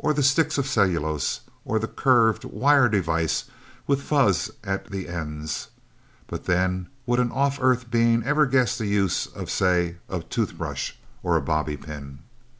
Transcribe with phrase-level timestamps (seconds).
[0.00, 3.44] Or the sticks of cellulose, or the curved, wire device
[3.86, 5.68] with fuzz at the ends?
[6.26, 10.94] But then, would an off Earth being ever guess the use of say a toothbrush
[11.22, 12.18] or a bobbypin?